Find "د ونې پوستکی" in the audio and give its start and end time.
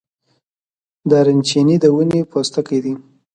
1.83-2.79